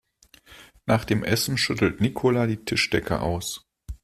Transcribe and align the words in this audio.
Nach 0.87 1.05
dem 1.05 1.23
Essen 1.23 1.59
schüttelt 1.59 2.01
Nicola 2.01 2.47
die 2.47 2.65
Tischdecke 2.65 3.19
aus. 3.19 3.67